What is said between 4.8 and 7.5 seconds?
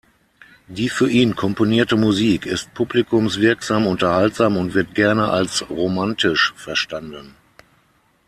gerne als „romantisch“ verstanden.